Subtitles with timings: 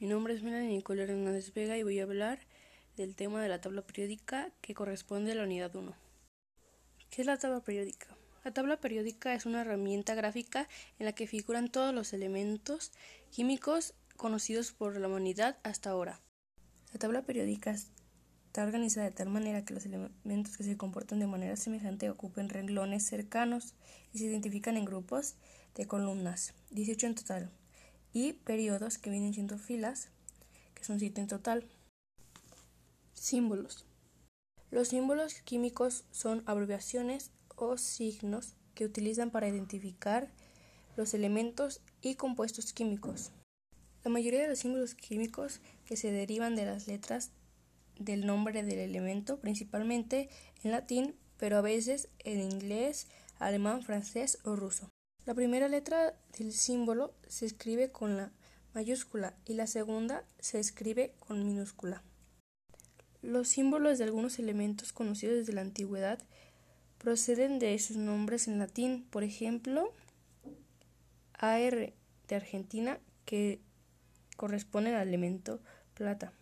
[0.00, 2.38] Mi nombre es Melanie Nicole Hernández Vega y voy a hablar
[2.96, 5.94] del tema de la tabla periódica que corresponde a la unidad 1.
[7.10, 8.06] ¿Qué es la tabla periódica?
[8.42, 10.68] La tabla periódica es una herramienta gráfica
[10.98, 12.92] en la que figuran todos los elementos
[13.30, 16.22] químicos conocidos por la humanidad hasta ahora.
[16.94, 21.26] La tabla periódica está organizada de tal manera que los elementos que se comportan de
[21.26, 23.74] manera semejante ocupen renglones cercanos
[24.14, 25.34] y se identifican en grupos
[25.74, 27.59] de columnas, 18 en total
[28.12, 30.08] y periodos que vienen siendo filas,
[30.74, 31.68] que son siete en total.
[33.12, 33.86] Símbolos.
[34.70, 40.30] Los símbolos químicos son abreviaciones o signos que utilizan para identificar
[40.96, 43.32] los elementos y compuestos químicos.
[44.04, 47.30] La mayoría de los símbolos químicos que se derivan de las letras
[47.98, 50.30] del nombre del elemento, principalmente
[50.62, 53.08] en latín, pero a veces en inglés,
[53.38, 54.89] alemán, francés o ruso.
[55.26, 58.32] La primera letra del símbolo se escribe con la
[58.74, 62.02] mayúscula y la segunda se escribe con minúscula.
[63.22, 66.18] Los símbolos de algunos elementos conocidos desde la antigüedad
[66.96, 69.92] proceden de sus nombres en latín, por ejemplo,
[71.34, 71.92] AR
[72.28, 73.60] de Argentina, que
[74.36, 75.60] corresponde al elemento
[75.94, 76.32] plata.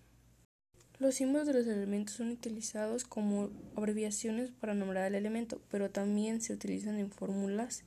[1.01, 6.41] Los símbolos de los elementos son utilizados como abreviaciones para nombrar el elemento, pero también
[6.41, 7.83] se utilizan en fórmulas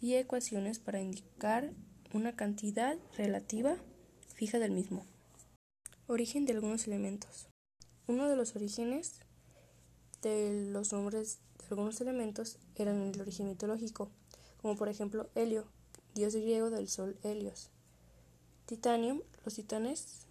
[0.00, 1.72] y ecuaciones para indicar
[2.12, 3.76] una cantidad relativa
[4.34, 5.04] fija del mismo.
[6.06, 7.48] Origen de algunos elementos.
[8.06, 9.20] Uno de los orígenes
[10.22, 14.10] de los nombres de algunos elementos eran el origen mitológico,
[14.60, 15.66] como por ejemplo Helio,
[16.14, 17.70] dios griego del sol Helios.
[18.66, 20.26] Titanium, los titanes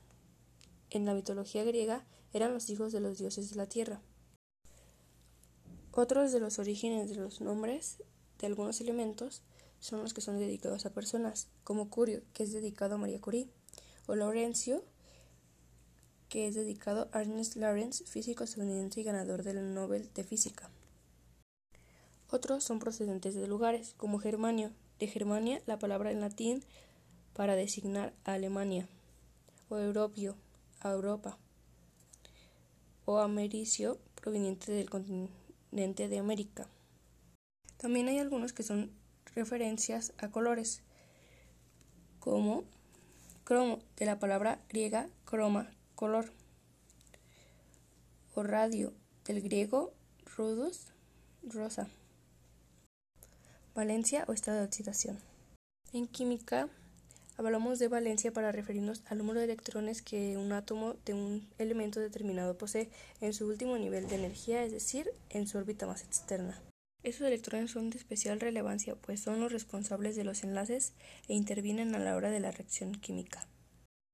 [0.90, 4.02] en la mitología griega eran los hijos de los dioses de la tierra.
[5.92, 7.97] Otros de los orígenes de los nombres
[8.40, 9.44] de algunos elementos
[9.80, 13.49] son los que son dedicados a personas, como Curio, que es dedicado a María Curie,
[14.08, 14.83] o Laurencio,
[16.30, 20.69] que es dedicado a Ernest Lawrence, físico estadounidense y ganador del Nobel de Física.
[22.29, 26.63] Otros son procedentes de lugares, como Germanio, de Germania, la palabra en latín
[27.34, 28.88] para designar a Alemania,
[29.69, 30.35] o Europio,
[30.81, 31.38] a Europa,
[33.06, 36.68] o Americio, proveniente del continente de América.
[37.78, 38.91] También hay algunos que son
[39.39, 40.81] referencias a colores,
[42.19, 42.66] como
[43.45, 46.31] cromo, de la palabra griega croma, color,
[48.35, 48.94] o radio,
[49.25, 49.94] del griego
[50.35, 50.88] rudus,
[51.44, 51.88] rosa.
[53.73, 55.17] Valencia o estado de oxidación.
[55.94, 56.67] En química
[57.38, 62.01] hablamos de valencia para referirnos al número de electrones que un átomo de un elemento
[62.01, 62.89] determinado posee
[63.21, 66.61] en su último nivel de energía, es decir, en su órbita más externa.
[67.02, 70.94] Estos electrones son de especial relevancia, pues son los responsables de los enlaces
[71.30, 73.48] e intervienen a la hora de la reacción química.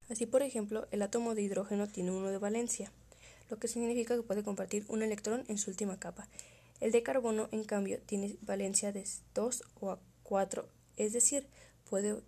[0.08, 2.92] Así, por ejemplo, el átomo de hidrógeno tiene uno de valencia,
[3.50, 6.28] lo que significa que puede compartir un electrón en su última capa.
[6.80, 9.04] El de carbono, en cambio, tiene valencia de
[9.34, 11.48] 2 o a 4, es decir,
[11.90, 12.22] puede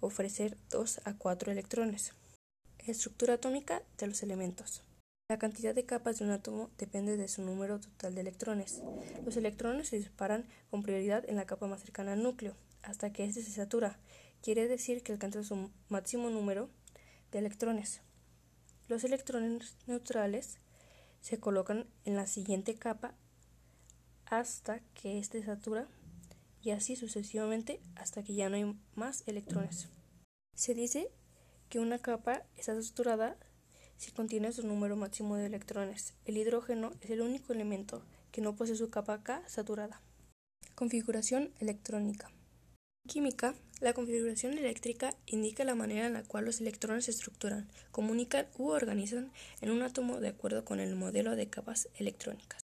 [0.00, 2.12] ofrecer 2 a 4 electrones.
[2.86, 4.82] Estructura atómica de los elementos.
[5.32, 8.82] La cantidad de capas de un átomo depende de su número total de electrones.
[9.24, 13.24] Los electrones se disparan con prioridad en la capa más cercana al núcleo, hasta que
[13.24, 13.98] éste se satura.
[14.42, 16.68] Quiere decir que alcanza su máximo número
[17.30, 18.02] de electrones.
[18.88, 20.58] Los electrones neutrales
[21.22, 23.14] se colocan en la siguiente capa
[24.26, 25.88] hasta que éste satura
[26.60, 29.88] y así sucesivamente hasta que ya no hay más electrones.
[30.54, 31.10] Se dice
[31.70, 33.38] que una capa está saturada
[34.02, 36.14] si contiene su número máximo de electrones.
[36.24, 38.02] El hidrógeno es el único elemento
[38.32, 40.00] que no posee su capa K saturada.
[40.74, 42.32] Configuración electrónica.
[43.04, 47.68] En química, la configuración eléctrica indica la manera en la cual los electrones se estructuran,
[47.92, 49.30] comunican u organizan
[49.60, 52.60] en un átomo de acuerdo con el modelo de capas electrónicas.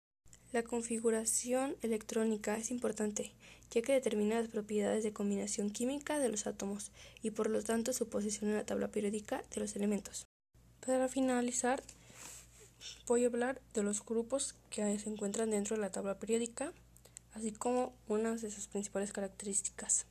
[0.50, 3.32] La configuración electrónica es importante,
[3.70, 6.91] ya que determina las propiedades de combinación química de los átomos
[7.22, 10.28] y por lo tanto su posición en la tabla periódica de los elementos.
[10.85, 11.83] Para finalizar,
[13.07, 16.73] voy a hablar de los grupos que se encuentran dentro de la tabla periódica,
[17.35, 20.07] así como unas de sus principales características.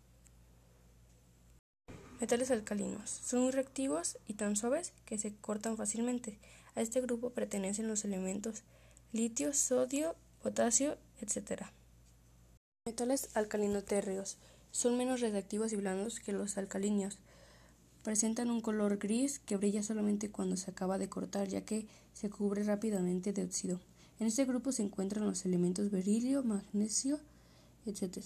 [2.19, 3.09] Metales alcalinos.
[3.09, 6.39] Son muy reactivos y tan suaves que se cortan fácilmente.
[6.75, 8.63] A este grupo pertenecen los elementos
[9.13, 11.63] litio, sodio, potasio, etc.
[12.85, 14.37] Metales alcalino-térreos.
[14.71, 17.19] Son menos reactivos y blandos que los alcalinos.
[18.07, 22.29] Presentan un color gris que brilla solamente cuando se acaba de cortar, ya que se
[22.29, 23.81] cubre rápidamente de óxido.
[24.17, 27.19] En este grupo se encuentran los elementos berilio, magnesio,
[27.85, 28.23] etc.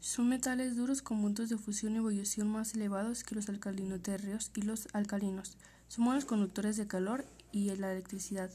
[0.00, 4.62] Son metales duros con puntos de fusión y ebullición más elevados que los alcalinoterrios y
[4.62, 5.56] los alcalinos.
[5.86, 8.50] Son buenos conductores de calor y la electricidad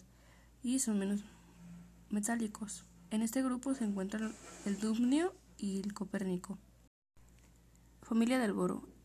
[0.62, 1.22] y son menos
[2.10, 2.84] metálicos.
[3.12, 4.36] En este grupo se encuentran
[4.66, 6.58] el dubnio y el copérnico.
[8.02, 8.97] Familia del boro.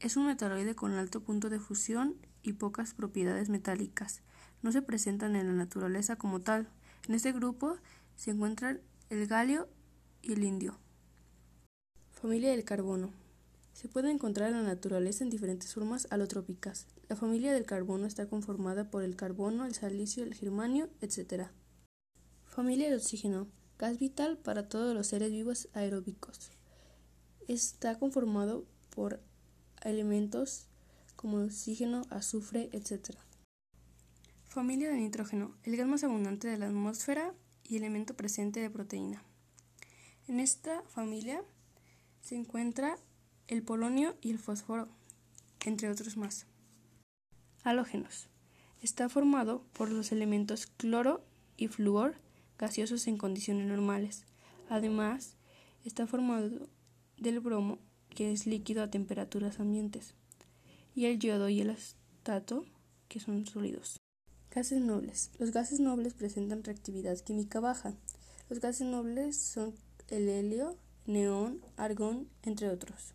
[0.00, 2.14] Es un metaloide con alto punto de fusión
[2.44, 4.22] y pocas propiedades metálicas.
[4.62, 6.68] No se presentan en la naturaleza como tal.
[7.08, 7.76] En este grupo
[8.14, 8.80] se encuentran
[9.10, 9.68] el galio
[10.22, 10.78] y el indio.
[12.12, 13.10] Familia del carbono.
[13.72, 16.86] Se puede encontrar en la naturaleza en diferentes formas alotrópicas.
[17.08, 21.48] La familia del carbono está conformada por el carbono, el silicio, el germanio, etc.
[22.44, 23.48] Familia del oxígeno.
[23.78, 26.50] Gas vital para todos los seres vivos aeróbicos.
[27.48, 29.20] Está conformado por
[29.82, 30.66] elementos
[31.16, 33.16] como oxígeno, azufre, etc.
[34.46, 35.54] Familia del nitrógeno.
[35.64, 37.34] El gas más abundante de la atmósfera
[37.64, 39.22] y elemento presente de proteína.
[40.26, 41.42] En esta familia
[42.20, 42.98] se encuentra
[43.46, 44.88] el polonio y el fósforo,
[45.64, 46.46] entre otros más.
[47.64, 48.28] Halógenos.
[48.82, 51.24] Está formado por los elementos cloro
[51.56, 52.16] y flúor
[52.58, 54.24] gaseosos en condiciones normales.
[54.68, 55.36] Además,
[55.84, 56.68] está formado
[57.16, 57.78] del bromo,
[58.14, 60.14] que es líquido a temperaturas ambientes,
[60.94, 62.64] y el yodo y el astato,
[63.08, 64.00] que son sólidos.
[64.50, 65.30] Gases nobles.
[65.38, 67.94] Los gases nobles presentan reactividad química baja.
[68.48, 69.74] Los gases nobles son
[70.08, 70.76] el helio,
[71.06, 73.14] neón, argón, entre otros.